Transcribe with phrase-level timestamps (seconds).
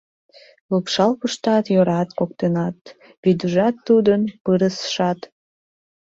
[0.71, 2.77] Лупшал пушташ йӧрат коктынат,
[3.21, 5.19] Вийдужат, тудын пырысшат!